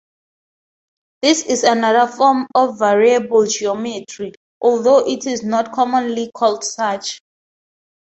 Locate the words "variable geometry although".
2.79-5.05